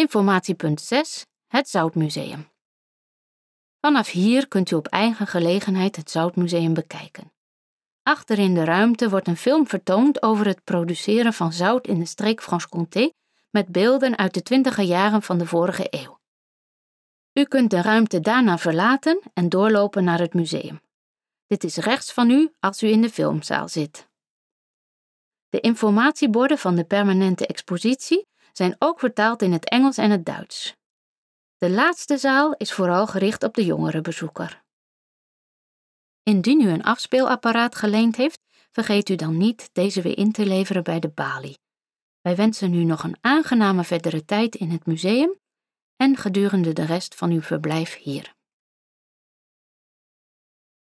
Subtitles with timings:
[0.00, 1.26] Informatiepunt 6.
[1.46, 2.48] Het Zoutmuseum.
[3.80, 7.32] Vanaf hier kunt u op eigen gelegenheid het Zoutmuseum bekijken.
[8.02, 12.06] Achter in de ruimte wordt een film vertoond over het produceren van zout in de
[12.06, 13.10] streek Franche-Comté
[13.50, 16.20] met beelden uit de twintiger jaren van de vorige eeuw.
[17.32, 20.80] U kunt de ruimte daarna verlaten en doorlopen naar het museum.
[21.46, 24.08] Dit is rechts van u als u in de filmzaal zit.
[25.48, 28.27] De informatieborden van de permanente expositie
[28.58, 30.76] zijn ook vertaald in het Engels en het Duits.
[31.58, 34.62] De laatste zaal is vooral gericht op de jongere bezoeker.
[36.22, 40.82] Indien u een afspeelapparaat geleend heeft, vergeet u dan niet deze weer in te leveren
[40.82, 41.58] bij de balie.
[42.20, 45.38] Wij wensen u nog een aangename verdere tijd in het museum
[45.96, 48.34] en gedurende de rest van uw verblijf hier.